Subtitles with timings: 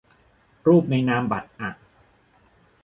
[0.67, 1.69] รูปในนามบัตรอ่ะ